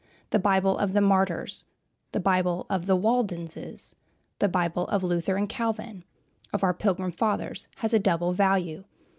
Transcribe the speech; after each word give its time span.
The 0.31 0.39
Bible 0.39 0.79
of 0.79 0.93
the 0.93 0.99
Martyrs, 0.99 1.63
the 2.11 2.19
Bible 2.19 2.65
of 2.71 2.87
the 2.87 2.95
Waldenses, 2.95 3.93
the 4.39 4.47
Bible 4.49 4.87
of 4.87 5.03
Luther 5.03 5.35
and 5.35 5.47
Calvin, 5.47 6.03
of 6.51 6.63
our 6.63 6.73
Pilgrim 6.73 7.11
Fathers, 7.11 7.67
has 7.75 7.93
a 7.93 7.99
double 7.99 8.33
value. 8.33 8.85